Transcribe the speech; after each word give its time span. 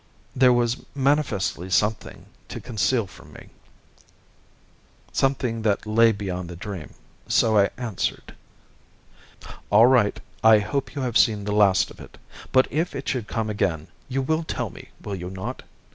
There 0.35 0.51
was 0.51 0.83
manifestly 0.95 1.69
something 1.69 2.25
to 2.47 2.59
conceal 2.59 3.05
from 3.05 3.33
me—something 3.33 5.61
that 5.61 5.85
lay 5.85 6.11
behind 6.11 6.49
the 6.49 6.55
dream, 6.55 6.95
so 7.27 7.55
I 7.55 7.69
answered: 7.77 8.33
"All 9.69 9.85
right. 9.85 10.19
I 10.43 10.57
hope 10.57 10.95
you 10.95 11.03
have 11.03 11.19
seen 11.19 11.43
the 11.43 11.51
last 11.51 11.91
of 11.91 11.99
it. 11.99 12.17
But 12.51 12.67
if 12.71 12.95
it 12.95 13.07
should 13.09 13.27
come 13.27 13.47
again, 13.47 13.89
you 14.09 14.23
will 14.23 14.41
tell 14.43 14.71
me, 14.71 14.89
will 15.03 15.13
you 15.15 15.29
not? 15.29 15.61